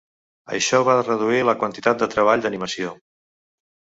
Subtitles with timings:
[0.57, 2.95] Això va reduir la quantitat de treball d'animació.